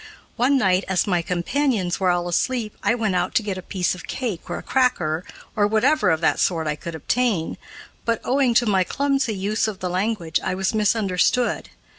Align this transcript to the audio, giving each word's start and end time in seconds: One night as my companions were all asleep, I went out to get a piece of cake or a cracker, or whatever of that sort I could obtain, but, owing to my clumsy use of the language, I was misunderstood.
One 0.35 0.57
night 0.57 0.83
as 0.87 1.05
my 1.05 1.21
companions 1.21 1.99
were 1.99 2.09
all 2.09 2.27
asleep, 2.27 2.75
I 2.81 2.95
went 2.95 3.13
out 3.15 3.35
to 3.35 3.43
get 3.43 3.59
a 3.59 3.61
piece 3.61 3.93
of 3.93 4.07
cake 4.07 4.49
or 4.49 4.57
a 4.57 4.63
cracker, 4.63 5.23
or 5.55 5.67
whatever 5.67 6.09
of 6.09 6.21
that 6.21 6.39
sort 6.39 6.65
I 6.65 6.75
could 6.75 6.95
obtain, 6.95 7.59
but, 8.03 8.19
owing 8.23 8.55
to 8.55 8.65
my 8.65 8.83
clumsy 8.83 9.35
use 9.35 9.67
of 9.67 9.77
the 9.77 9.91
language, 9.91 10.39
I 10.43 10.55
was 10.55 10.73
misunderstood. 10.73 11.69